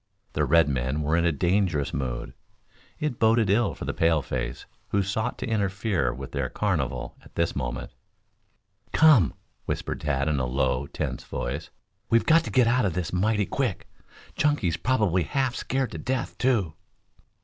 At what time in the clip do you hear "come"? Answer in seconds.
8.93-9.35